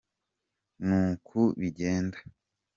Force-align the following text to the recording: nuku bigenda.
nuku 0.85 1.39
bigenda. 1.59 2.19